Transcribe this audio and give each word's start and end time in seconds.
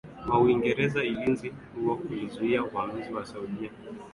wa 0.29 0.39
Uingereza 0.39 0.99
Ulinzi 0.99 1.49
huo 1.75 1.93
ulizuia 2.09 2.63
uvamizi 2.63 3.13
wa 3.13 3.25
Saudia 3.25 3.69
katika 3.69 3.83
karne 3.85 3.99
ya 3.99 4.05